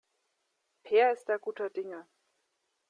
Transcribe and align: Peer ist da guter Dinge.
Peer 0.83 1.11
ist 1.13 1.29
da 1.29 1.37
guter 1.37 1.69
Dinge. 1.69 2.07